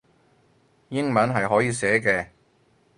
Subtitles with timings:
[0.89, 2.29] 英文係可以寫嘅